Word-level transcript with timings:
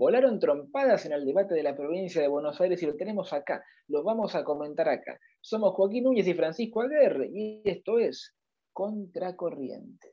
volaron 0.00 0.40
trompadas 0.40 1.04
en 1.04 1.12
el 1.12 1.26
debate 1.26 1.54
de 1.54 1.62
la 1.62 1.76
provincia 1.76 2.22
de 2.22 2.28
Buenos 2.28 2.58
Aires 2.58 2.82
y 2.82 2.86
lo 2.86 2.96
tenemos 2.96 3.34
acá, 3.34 3.62
lo 3.88 4.02
vamos 4.02 4.34
a 4.34 4.42
comentar 4.42 4.88
acá. 4.88 5.18
Somos 5.42 5.74
Joaquín 5.74 6.04
Núñez 6.04 6.26
y 6.26 6.32
Francisco 6.32 6.80
Aguerre 6.80 7.28
y 7.30 7.60
esto 7.66 7.98
es 7.98 8.34
Contracorriente. 8.72 10.08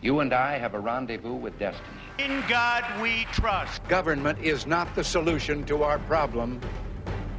You 0.00 0.20
and 0.20 0.32
I 0.32 0.60
have 0.62 0.76
a 0.76 0.80
rendezvous 0.80 1.34
with 1.34 1.58
destiny. 1.58 1.88
In 2.18 2.40
God 2.48 2.84
we 3.02 3.26
trust. 3.32 3.82
Government 3.88 4.38
is 4.44 4.64
not 4.64 4.86
the 4.94 5.02
solution 5.02 5.64
to 5.64 5.82
our 5.82 5.98
problem. 6.06 6.60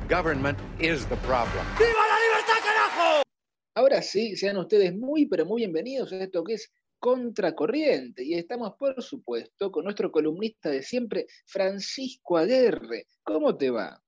Government 0.09 0.59
is 0.79 1.05
the 1.05 1.15
problem. 1.25 1.65
¡Viva 1.79 2.03
la 2.05 2.19
libertad, 2.19 2.65
carajo! 2.65 3.23
Ahora 3.75 4.01
sí, 4.01 4.35
sean 4.35 4.57
ustedes 4.57 4.93
muy, 4.93 5.25
pero 5.27 5.45
muy 5.45 5.61
bienvenidos 5.61 6.11
a 6.11 6.17
esto 6.17 6.43
que 6.43 6.55
es 6.55 6.69
Contracorriente. 6.99 8.23
Y 8.23 8.33
estamos, 8.33 8.73
por 8.77 9.01
supuesto, 9.01 9.71
con 9.71 9.83
nuestro 9.83 10.11
columnista 10.11 10.69
de 10.69 10.83
siempre, 10.83 11.27
Francisco 11.45 12.37
Aguerre. 12.37 13.07
¿Cómo 13.23 13.55
te 13.55 13.69
va? 13.69 14.01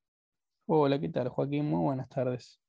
Hola, 0.65 0.99
¿qué 0.99 1.09
tal, 1.09 1.29
Joaquín? 1.29 1.65
Muy 1.65 1.81
buenas 1.81 2.09
tardes. 2.09 2.59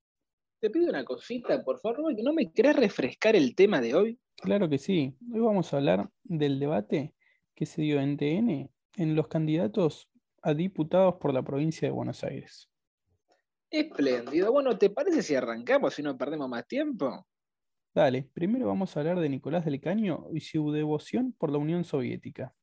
Te 0.61 0.71
pido 0.71 0.91
una 0.91 1.05
cosita, 1.05 1.63
por 1.65 1.79
favor, 1.81 2.15
¿no 2.23 2.33
me 2.35 2.53
querés 2.53 2.77
refrescar 2.77 3.35
el 3.35 3.55
tema 3.55 3.81
de 3.81 3.95
hoy? 3.95 4.21
Claro 4.37 4.69
que 4.69 4.79
sí. 4.79 5.17
Hoy 5.33 5.41
vamos 5.41 5.73
a 5.73 5.79
hablar 5.79 6.11
del 6.23 6.59
debate 6.59 7.15
que 7.55 7.67
se 7.67 7.83
dio 7.83 8.01
en 8.01 8.17
TN 8.17 8.71
en 8.97 9.15
los 9.15 9.29
candidatos 9.29 10.11
a 10.43 10.55
diputados 10.55 11.17
por 11.17 11.33
la 11.33 11.43
provincia 11.43 11.89
de 11.89 11.93
Buenos 11.93 12.25
Aires. 12.25 12.69
Espléndido. 13.71 14.51
Bueno, 14.53 14.77
¿te 14.77 14.91
parece 14.91 15.23
si 15.23 15.35
arrancamos 15.35 15.99
y 15.99 16.03
no 16.03 16.17
perdemos 16.19 16.49
más 16.49 16.67
tiempo? 16.67 17.27
Dale, 17.95 18.23
primero 18.23 18.69
vamos 18.69 18.97
a 18.97 19.01
hablar 19.01 19.19
de 19.19 19.29
Nicolás 19.29 19.65
del 19.65 19.81
Caño 19.81 20.27
y 20.33 20.41
su 20.41 20.71
devoción 20.71 21.35
por 21.37 21.51
la 21.51 21.59
Unión 21.59 21.85
Soviética. 21.85 22.55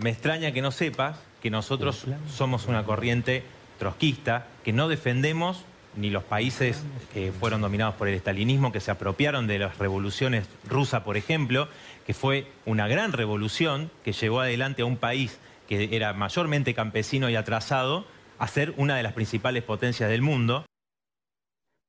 Me 0.00 0.10
extraña 0.10 0.52
que 0.52 0.62
no 0.62 0.70
sepas 0.70 1.18
que 1.42 1.50
nosotros 1.50 2.06
somos 2.28 2.68
una 2.68 2.84
corriente 2.84 3.42
trotskista, 3.78 4.46
que 4.62 4.72
no 4.72 4.88
defendemos 4.88 5.64
ni 5.96 6.08
los 6.08 6.22
países 6.22 6.84
que 7.12 7.32
fueron 7.32 7.60
dominados 7.60 7.96
por 7.96 8.08
el 8.08 8.14
estalinismo, 8.14 8.72
que 8.72 8.80
se 8.80 8.90
apropiaron 8.90 9.46
de 9.46 9.58
las 9.58 9.78
revoluciones 9.78 10.48
rusa, 10.68 11.04
por 11.04 11.16
ejemplo, 11.16 11.68
que 12.06 12.14
fue 12.14 12.46
una 12.64 12.88
gran 12.88 13.12
revolución 13.12 13.90
que 14.04 14.12
llevó 14.12 14.40
adelante 14.40 14.82
a 14.82 14.86
un 14.86 14.96
país 14.96 15.38
que 15.68 15.94
era 15.94 16.12
mayormente 16.12 16.74
campesino 16.74 17.28
y 17.28 17.36
atrasado 17.36 18.06
a 18.38 18.46
ser 18.46 18.72
una 18.76 18.96
de 18.96 19.02
las 19.02 19.12
principales 19.12 19.62
potencias 19.64 20.08
del 20.08 20.22
mundo. 20.22 20.64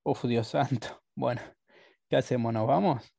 Uf, 0.03 0.25
Dios 0.25 0.47
santo. 0.47 0.99
Bueno, 1.15 1.41
¿qué 2.13 2.17
hacemos? 2.17 2.53
¿Nos 2.53 2.67
vamos? 2.67 3.11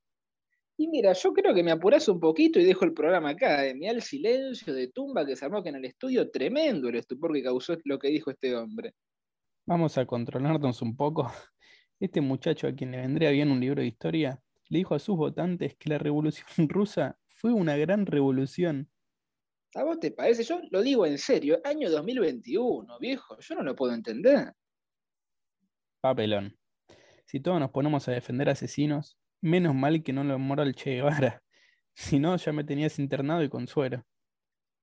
Y 0.77 0.87
mira, 0.87 1.12
yo 1.14 1.33
creo 1.33 1.53
que 1.53 1.64
me 1.64 1.73
apuras 1.73 2.06
un 2.06 2.20
poquito 2.20 2.61
y 2.61 2.64
dejo 2.64 2.84
el 2.84 2.95
programa 2.95 3.31
acá. 3.31 3.67
Eh. 3.67 3.75
Mira 3.75 3.91
el 3.91 4.03
silencio 4.03 4.73
de 4.73 4.87
tumba 4.87 5.27
que 5.27 5.34
se 5.34 5.45
armó 5.45 5.64
que 5.64 5.70
en 5.70 5.75
el 5.75 5.84
estudio, 5.84 6.31
tremendo 6.31 6.89
el 6.89 6.95
estupor 6.95 7.33
que 7.33 7.42
causó 7.42 7.77
lo 7.87 7.98
que 7.98 8.06
dijo 8.06 8.31
este 8.31 8.55
hombre. 8.55 8.95
Vamos 9.67 9.98
a 9.98 10.06
controlarnos 10.06 10.81
un 10.83 10.97
poco. 10.97 11.27
Este 12.00 12.20
muchacho 12.20 12.67
a 12.67 12.72
quien 12.72 12.91
le 12.91 12.98
vendría 12.98 13.31
bien 13.31 13.50
un 13.50 13.61
libro 13.61 13.81
de 13.81 13.87
historia, 13.87 14.41
le 14.69 14.78
dijo 14.78 14.95
a 14.95 14.98
sus 14.98 15.17
votantes 15.17 15.77
que 15.77 15.89
la 15.89 15.97
revolución 15.97 16.47
rusa 16.69 17.19
fue 17.28 17.53
una 17.53 17.77
gran 17.77 18.05
revolución. 18.05 18.91
¿A 19.75 19.84
vos 19.84 19.98
te 20.00 20.11
parece? 20.11 20.42
Yo 20.42 20.61
lo 20.70 20.83
digo 20.83 21.06
en 21.06 21.19
serio, 21.19 21.61
año 21.65 21.91
2021, 21.91 22.98
viejo, 22.98 23.39
yo 23.41 23.55
no 23.55 23.62
lo 23.62 23.75
puedo 23.75 23.95
entender. 23.95 24.53
Papelón. 26.00 26.56
Si 27.25 27.41
todos 27.41 27.58
nos 27.61 27.70
ponemos 27.70 28.06
a 28.08 28.12
defender 28.12 28.48
asesinos, 28.48 29.17
menos 29.41 29.75
mal 29.75 30.03
que 30.03 30.12
no 30.12 30.25
lo 30.25 30.39
mora 30.39 30.62
el 30.62 30.75
Che 30.75 30.97
Guevara. 30.97 31.41
Si 31.97 32.19
no, 32.19 32.36
ya 32.36 32.50
me 32.50 32.64
tenías 32.64 32.98
internado 32.98 33.44
y 33.44 33.48
con 33.48 33.69
suero. 33.69 34.05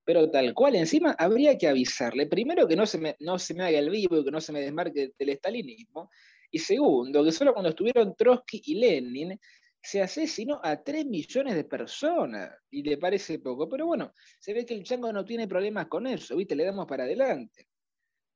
Pero 0.05 0.31
tal 0.31 0.53
cual, 0.53 0.75
encima 0.75 1.11
habría 1.19 1.57
que 1.57 1.67
avisarle, 1.67 2.25
primero 2.25 2.67
que 2.69 2.77
no 2.77 2.85
se 2.85 2.97
me, 2.97 3.17
no 3.19 3.37
se 3.37 3.53
me 3.53 3.63
haga 3.63 3.79
el 3.79 3.89
vivo 3.89 4.17
y 4.17 4.23
que 4.23 4.31
no 4.31 4.39
se 4.39 4.53
me 4.53 4.61
desmarque 4.61 5.11
del 5.19 5.29
estalinismo, 5.29 6.09
y 6.49 6.59
segundo, 6.59 7.23
que 7.23 7.33
solo 7.33 7.53
cuando 7.53 7.69
estuvieron 7.69 8.15
Trotsky 8.15 8.61
y 8.65 8.75
Lenin 8.75 9.37
se 9.81 10.01
asesinó 10.01 10.61
a 10.63 10.81
3 10.81 11.05
millones 11.05 11.55
de 11.55 11.65
personas, 11.65 12.49
y 12.69 12.81
le 12.81 12.97
parece 12.97 13.39
poco, 13.39 13.67
pero 13.67 13.85
bueno, 13.87 14.13
se 14.39 14.53
ve 14.53 14.65
que 14.65 14.73
el 14.73 14.83
chango 14.83 15.11
no 15.11 15.25
tiene 15.25 15.47
problemas 15.47 15.87
con 15.87 16.07
eso, 16.07 16.35
¿viste? 16.35 16.55
Le 16.55 16.65
damos 16.65 16.87
para 16.87 17.03
adelante. 17.03 17.67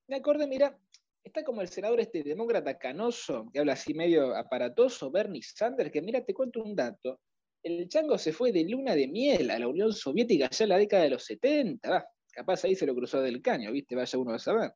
Me 0.07 0.17
acordé, 0.17 0.47
mira, 0.47 0.77
está 1.25 1.43
como 1.43 1.61
el 1.61 1.67
senador 1.67 1.99
este 1.99 2.23
demócrata 2.23 2.77
canoso, 2.77 3.49
que 3.51 3.59
habla 3.59 3.73
así 3.73 3.93
medio 3.93 4.35
aparatoso, 4.35 5.11
Bernie 5.11 5.41
Sanders, 5.41 5.91
que 5.91 6.01
mira, 6.01 6.23
te 6.23 6.33
cuento 6.33 6.63
un 6.63 6.75
dato, 6.75 7.19
el 7.63 7.89
chango 7.89 8.17
se 8.17 8.31
fue 8.31 8.51
de 8.51 8.63
luna 8.69 8.93
de 8.93 9.07
miel 9.07 9.49
a 9.49 9.57
la 9.57 9.67
Unión 9.67 9.91
Soviética 9.91 10.49
ya 10.51 10.65
en 10.65 10.69
la 10.69 10.77
década 10.77 11.03
de 11.03 11.09
los 11.09 11.25
70. 11.25 12.07
capaz 12.31 12.63
ahí 12.63 12.75
se 12.75 12.85
lo 12.85 12.93
cruzó 12.93 13.21
del 13.21 13.41
caño, 13.41 13.71
¿viste? 13.71 13.95
Vaya 13.95 14.19
uno 14.19 14.33
a 14.33 14.39
saber. 14.39 14.71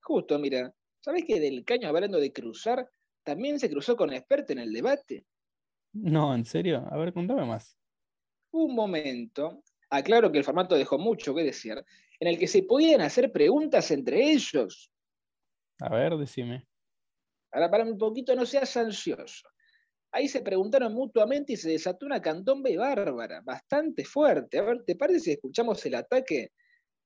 Justo, 0.00 0.38
mira, 0.38 0.74
¿sabés 1.00 1.24
que 1.26 1.38
del 1.38 1.62
caño, 1.64 1.88
hablando 1.88 2.18
de 2.18 2.32
cruzar, 2.32 2.88
también 3.22 3.60
se 3.60 3.68
cruzó 3.68 3.96
con 3.96 4.12
experto 4.14 4.54
en 4.54 4.60
el 4.60 4.72
debate? 4.72 5.26
No, 5.92 6.34
¿en 6.34 6.46
serio? 6.46 6.86
A 6.90 6.96
ver, 6.96 7.12
contame 7.12 7.44
más. 7.44 7.76
Un 8.50 8.74
momento, 8.74 9.62
aclaro 9.90 10.32
que 10.32 10.38
el 10.38 10.44
formato 10.44 10.74
dejó 10.74 10.98
mucho 10.98 11.34
que 11.34 11.42
decir, 11.42 11.74
en 12.18 12.28
el 12.28 12.38
que 12.38 12.48
se 12.48 12.62
podían 12.62 13.02
hacer 13.02 13.30
preguntas 13.30 13.90
entre 13.90 14.30
ellos. 14.30 14.91
A 15.80 15.88
ver, 15.88 16.16
decime. 16.16 16.66
Ahora, 17.52 17.70
para 17.70 17.84
un 17.84 17.98
poquito, 17.98 18.34
no 18.34 18.46
seas 18.46 18.76
ansioso. 18.76 19.48
Ahí 20.12 20.28
se 20.28 20.42
preguntaron 20.42 20.92
mutuamente 20.92 21.54
y 21.54 21.56
se 21.56 21.70
desató 21.70 22.06
una 22.06 22.20
candombe 22.20 22.76
bárbara, 22.76 23.40
bastante 23.42 24.04
fuerte. 24.04 24.58
A 24.58 24.62
ver, 24.62 24.84
¿te 24.84 24.94
parece 24.94 25.20
si 25.20 25.30
escuchamos 25.32 25.84
el 25.86 25.94
ataque 25.94 26.52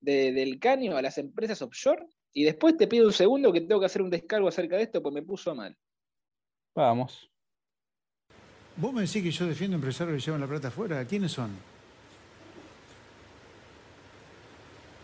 del 0.01 0.59
caño 0.59 0.97
a 0.97 1.03
las 1.03 1.17
empresas 1.19 1.63
offshore? 1.63 2.07
Y 2.33 2.45
después 2.45 2.77
te 2.77 2.87
pido 2.87 3.07
un 3.07 3.13
segundo 3.13 3.53
que 3.53 3.61
tengo 3.61 3.81
que 3.81 3.87
hacer 3.87 4.03
un 4.03 4.11
descargo 4.11 4.49
acerca 4.49 4.77
de 4.77 4.83
esto 4.83 5.03
porque 5.03 5.21
me 5.21 5.27
puso 5.27 5.55
mal. 5.55 5.77
Vamos. 6.75 7.31
Vos 8.77 8.93
me 8.93 9.03
decís 9.03 9.23
que 9.23 9.31
yo 9.31 9.47
defiendo 9.47 9.77
empresarios 9.77 10.17
que 10.17 10.27
llevan 10.27 10.43
la 10.43 10.47
plata 10.49 10.69
afuera. 10.69 11.05
¿Quiénes 11.07 11.33
son? 11.33 11.57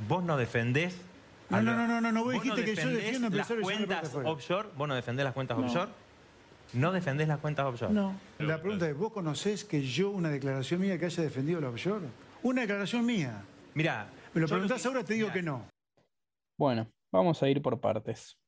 Vos 0.08 0.22
no 0.24 0.36
defendés. 0.36 0.94
No, 1.52 1.62
no, 1.62 1.76
no, 1.76 1.86
no, 1.86 2.00
no, 2.00 2.12
no. 2.12 2.24
Vos, 2.24 2.32
dijiste 2.34 2.64
que 2.64 2.74
yo 2.74 2.88
defiendo 2.90 3.28
las 3.30 3.46
cuentas 3.48 4.14
offshore. 4.14 4.68
Vos 4.76 4.88
no 4.88 4.94
defendés 4.94 5.24
las 5.24 5.34
cuentas 5.34 5.58
No. 5.58 5.66
offshore. 5.66 5.90
No 6.74 6.92
defendés 6.92 7.28
las 7.28 7.38
cuentas 7.38 7.66
offshore. 7.66 7.92
No. 7.92 8.18
La 8.38 8.60
pregunta 8.60 8.88
es, 8.88 8.96
¿vos 8.96 9.12
conocés 9.12 9.64
que 9.64 9.82
yo 9.82 10.10
una 10.10 10.30
declaración 10.30 10.80
mía 10.80 10.98
que 10.98 11.04
haya 11.06 11.22
defendido 11.22 11.60
la 11.60 11.68
offshore? 11.68 12.06
Una 12.42 12.62
declaración 12.62 13.04
mía. 13.04 13.44
Mirá. 13.74 14.08
Me 14.34 14.41
lo 14.41 14.46
preguntás 14.48 14.80
que- 14.82 14.88
ahora, 14.88 15.04
te 15.04 15.14
digo 15.14 15.26
mirá, 15.28 15.34
que 15.34 15.42
no. 15.42 15.68
Bueno, 16.58 16.88
vamos 17.12 17.42
a 17.42 17.48
ir 17.48 17.60
por 17.60 17.78
partes. 17.80 18.38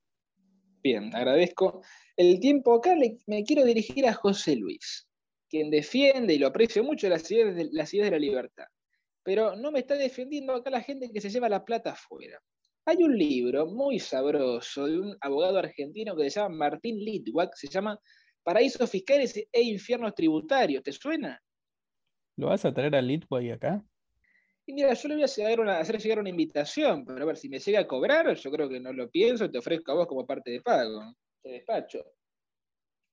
Bien, 0.83 1.15
agradezco. 1.15 1.83
El 2.17 2.41
tiempo 2.41 2.75
acá 2.75 2.95
le- 2.95 3.19
me 3.27 3.43
quiero 3.45 3.65
dirigir 3.65 4.07
a 4.07 4.15
José 4.15 4.57
Luis, 4.57 5.07
quien 5.49 5.71
defiende 5.71 6.35
y 6.35 6.39
lo 6.39 6.47
aprecio 6.47 6.83
mucho 6.85 7.09
las 7.09 7.31
ideas 7.31 7.55
de, 7.55 7.69
las 7.73 7.93
ideas 7.93 8.07
de 8.07 8.11
la 8.13 8.19
libertad. 8.19 8.67
Pero 9.23 9.57
no 9.57 9.71
me 9.73 9.81
está 9.81 9.95
defendiendo 9.95 10.55
acá 10.55 10.71
la 10.71 10.83
gente 10.83 11.11
que 11.11 11.21
se 11.21 11.31
lleva 11.31 11.49
la 11.49 11.65
plata 11.65 11.93
afuera. 11.93 12.39
Hay 12.87 13.03
un 13.03 13.17
libro 13.19 13.67
muy 13.67 13.99
sabroso 13.99 14.87
de 14.87 14.99
un 14.99 15.17
abogado 15.21 15.59
argentino 15.59 16.17
que 16.17 16.31
se 16.31 16.41
llama 16.41 16.57
Martín 16.57 16.99
Litwack, 16.99 17.55
se 17.55 17.69
llama 17.69 17.99
Paraísos 18.43 18.91
Fiscales 18.91 19.37
e 19.53 19.63
Infiernos 19.63 20.15
Tributarios. 20.15 20.83
¿Te 20.83 20.93
suena? 20.93 21.43
¿Lo 22.37 22.47
vas 22.49 22.65
a 22.65 22.73
traer 22.73 22.95
a 22.95 23.03
Litway 23.03 23.51
acá? 23.51 23.85
Y 24.67 24.73
mira, 24.73 24.93
yo 24.95 25.09
le 25.09 25.15
voy 25.17 25.25
a 25.25 25.61
una- 25.61 25.79
hacer 25.79 25.99
llegar 25.99 26.19
una 26.19 26.31
invitación, 26.31 27.05
pero 27.05 27.23
a 27.23 27.27
ver 27.27 27.37
si 27.37 27.49
me 27.49 27.59
llega 27.59 27.81
a 27.81 27.87
cobrar, 27.87 28.35
yo 28.35 28.51
creo 28.51 28.69
que 28.69 28.81
no 28.81 28.93
lo 28.93 29.11
pienso, 29.11 29.51
te 29.51 29.59
ofrezco 29.59 29.93
a 29.93 29.95
vos 29.97 30.07
como 30.07 30.27
parte 30.27 30.51
de 30.51 30.61
pago. 30.63 31.01
Te 31.43 31.51
despacho. 31.51 32.05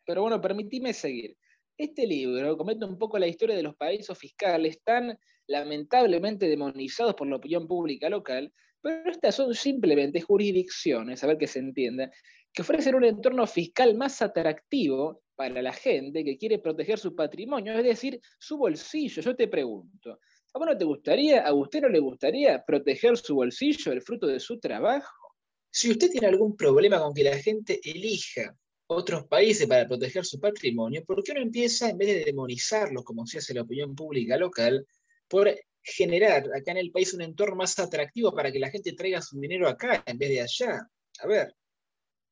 Pero 0.05 0.21
bueno, 0.21 0.39
permitime 0.41 0.93
seguir. 0.93 1.37
Este 1.81 2.05
libro 2.05 2.55
comenta 2.57 2.85
un 2.85 2.95
poco 2.95 3.17
la 3.17 3.25
historia 3.25 3.55
de 3.55 3.63
los 3.63 3.75
paraísos 3.75 4.15
fiscales 4.15 4.83
tan 4.83 5.17
lamentablemente 5.47 6.47
demonizados 6.47 7.15
por 7.15 7.27
la 7.27 7.37
opinión 7.37 7.67
pública 7.67 8.07
local, 8.07 8.53
pero 8.79 9.09
estas 9.09 9.33
son 9.33 9.55
simplemente 9.55 10.21
jurisdicciones, 10.21 11.23
a 11.23 11.27
ver 11.27 11.39
que 11.39 11.47
se 11.47 11.57
entienda, 11.57 12.11
que 12.53 12.61
ofrecen 12.61 12.93
un 12.93 13.05
entorno 13.05 13.47
fiscal 13.47 13.95
más 13.95 14.21
atractivo 14.21 15.23
para 15.35 15.59
la 15.63 15.73
gente 15.73 16.23
que 16.23 16.37
quiere 16.37 16.59
proteger 16.59 16.99
su 16.99 17.15
patrimonio, 17.15 17.73
es 17.73 17.83
decir, 17.83 18.21
su 18.37 18.59
bolsillo. 18.59 19.23
Yo 19.23 19.35
te 19.35 19.47
pregunto, 19.47 20.19
¿a 20.53 20.59
vos 20.59 20.67
no 20.67 20.77
te 20.77 20.85
gustaría, 20.85 21.41
a 21.41 21.51
usted 21.51 21.81
no 21.81 21.89
le 21.89 21.97
gustaría 21.97 22.63
proteger 22.63 23.17
su 23.17 23.33
bolsillo, 23.33 23.91
el 23.91 24.03
fruto 24.03 24.27
de 24.27 24.39
su 24.39 24.59
trabajo? 24.59 25.33
Si 25.71 25.89
usted 25.89 26.11
tiene 26.11 26.27
algún 26.27 26.55
problema 26.55 26.99
con 26.99 27.15
que 27.15 27.23
la 27.23 27.37
gente 27.37 27.79
elija 27.83 28.55
otros 28.93 29.25
países 29.25 29.67
para 29.67 29.87
proteger 29.87 30.25
su 30.25 30.39
patrimonio, 30.39 31.03
¿por 31.05 31.23
qué 31.23 31.33
no 31.33 31.41
empieza, 31.41 31.89
en 31.89 31.97
vez 31.97 32.09
de 32.09 32.25
demonizarlo, 32.25 33.03
como 33.03 33.25
se 33.25 33.37
hace 33.37 33.53
la 33.53 33.61
opinión 33.61 33.95
pública 33.95 34.37
local, 34.37 34.85
por 35.27 35.49
generar 35.81 36.45
acá 36.55 36.71
en 36.71 36.77
el 36.77 36.91
país 36.91 37.13
un 37.13 37.21
entorno 37.21 37.55
más 37.55 37.77
atractivo 37.79 38.33
para 38.33 38.51
que 38.51 38.59
la 38.59 38.69
gente 38.69 38.93
traiga 38.93 39.21
su 39.21 39.39
dinero 39.39 39.67
acá 39.67 40.03
en 40.05 40.17
vez 40.17 40.29
de 40.29 40.41
allá? 40.41 40.87
A 41.19 41.27
ver, 41.27 41.55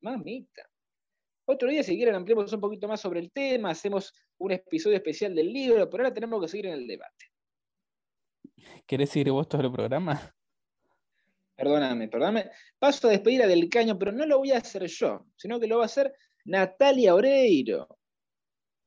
mamita. 0.02 0.68
Otro 1.46 1.68
día, 1.68 1.82
si 1.82 1.96
quieren, 1.96 2.14
ampliamos 2.14 2.52
un 2.52 2.60
poquito 2.60 2.86
más 2.86 3.00
sobre 3.00 3.20
el 3.20 3.32
tema, 3.32 3.70
hacemos 3.70 4.12
un 4.38 4.52
episodio 4.52 4.96
especial 4.96 5.34
del 5.34 5.52
libro, 5.52 5.88
pero 5.88 6.04
ahora 6.04 6.14
tenemos 6.14 6.40
que 6.42 6.48
seguir 6.48 6.66
en 6.66 6.74
el 6.74 6.86
debate. 6.86 7.26
¿Querés 8.86 9.10
seguir 9.10 9.32
vos 9.32 9.48
todo 9.48 9.62
el 9.62 9.72
programa? 9.72 10.34
perdóname, 11.60 12.08
perdóname, 12.08 12.50
paso 12.78 13.06
a 13.06 13.10
despedir 13.10 13.42
a 13.42 13.46
Del 13.46 13.68
Caño, 13.68 13.98
pero 13.98 14.12
no 14.12 14.24
lo 14.24 14.38
voy 14.38 14.52
a 14.52 14.58
hacer 14.58 14.86
yo, 14.86 15.26
sino 15.36 15.60
que 15.60 15.66
lo 15.66 15.76
va 15.76 15.82
a 15.82 15.86
hacer 15.86 16.10
Natalia 16.50 17.14
Oreiro. 17.14 17.86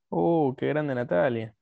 Uh, 0.09 0.53
qué 0.55 0.67
grande 0.67 0.93
Natalia. 0.93 1.55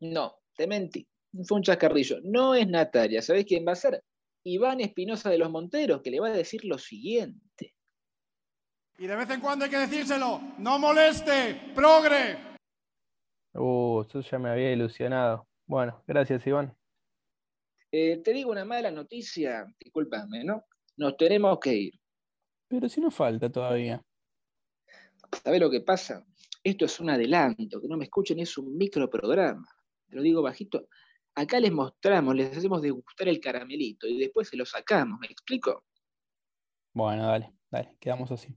No, 0.00 0.38
te 0.54 0.68
mentí. 0.68 1.08
Fue 1.44 1.56
un 1.56 1.64
chascarrillo. 1.64 2.20
No 2.22 2.54
es 2.54 2.68
Natalia. 2.68 3.20
¿Sabés 3.20 3.46
quién 3.46 3.66
va 3.66 3.72
a 3.72 3.74
ser? 3.74 4.04
Iván 4.44 4.80
Espinosa 4.80 5.28
de 5.28 5.38
los 5.38 5.50
Monteros, 5.50 6.02
que 6.02 6.12
le 6.12 6.20
va 6.20 6.28
a 6.28 6.32
decir 6.32 6.64
lo 6.64 6.78
siguiente. 6.78 7.74
Y 8.96 9.08
de 9.08 9.16
vez 9.16 9.28
en 9.28 9.40
cuando 9.40 9.64
hay 9.64 9.70
que 9.72 9.78
decírselo, 9.78 10.40
no 10.58 10.78
moleste, 10.78 11.72
progre. 11.74 12.38
Uh, 13.52 14.02
eso 14.02 14.20
ya 14.20 14.38
me 14.38 14.50
había 14.50 14.70
ilusionado. 14.70 15.48
Bueno, 15.66 16.00
gracias 16.06 16.46
Iván. 16.46 16.76
Eh, 17.90 18.18
te 18.18 18.32
digo 18.32 18.52
una 18.52 18.64
mala 18.64 18.92
noticia, 18.92 19.66
discúlpame, 19.80 20.44
¿no? 20.44 20.64
Nos 20.96 21.16
tenemos 21.16 21.58
que 21.58 21.74
ir. 21.74 22.00
Pero 22.68 22.88
si 22.88 23.00
no 23.00 23.10
falta 23.10 23.50
todavía. 23.50 24.00
¿Sabés 25.32 25.60
lo 25.60 25.70
que 25.70 25.80
pasa? 25.80 26.26
Esto 26.62 26.84
es 26.84 27.00
un 27.00 27.10
adelanto, 27.10 27.80
que 27.80 27.88
no 27.88 27.96
me 27.96 28.04
escuchen, 28.04 28.38
es 28.38 28.58
un 28.58 28.76
microprograma. 28.76 29.66
Te 30.08 30.16
lo 30.16 30.22
digo 30.22 30.42
bajito. 30.42 30.88
Acá 31.34 31.60
les 31.60 31.72
mostramos, 31.72 32.34
les 32.34 32.56
hacemos 32.56 32.82
degustar 32.82 33.28
el 33.28 33.40
caramelito 33.40 34.06
y 34.06 34.18
después 34.18 34.48
se 34.48 34.56
lo 34.56 34.66
sacamos, 34.66 35.18
¿me 35.20 35.26
explico? 35.26 35.84
Bueno, 36.92 37.26
dale, 37.26 37.52
dale, 37.70 37.96
quedamos 38.00 38.30
así. 38.32 38.54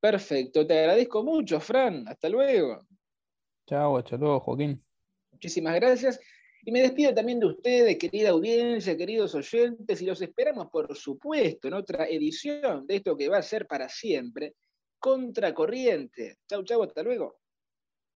Perfecto, 0.00 0.66
te 0.66 0.78
agradezco 0.78 1.22
mucho, 1.22 1.60
Fran. 1.60 2.08
Hasta 2.08 2.28
luego. 2.28 2.86
Chao, 3.66 3.98
hasta 3.98 4.16
luego, 4.16 4.40
Joaquín. 4.40 4.82
Muchísimas 5.30 5.74
gracias. 5.76 6.20
Y 6.62 6.72
me 6.72 6.82
despido 6.82 7.14
también 7.14 7.40
de 7.40 7.46
ustedes, 7.46 7.96
querida 7.96 8.30
audiencia, 8.30 8.96
queridos 8.96 9.34
oyentes, 9.34 10.02
y 10.02 10.06
los 10.06 10.20
esperamos, 10.20 10.68
por 10.70 10.94
supuesto, 10.94 11.68
en 11.68 11.74
otra 11.74 12.06
edición 12.06 12.86
de 12.86 12.96
esto 12.96 13.16
que 13.16 13.28
va 13.28 13.38
a 13.38 13.42
ser 13.42 13.66
para 13.66 13.88
siempre, 13.88 14.54
Contracorriente. 15.00 16.38
Chau, 16.46 16.62
chau, 16.62 16.82
hasta 16.82 17.02
luego. 17.02 17.39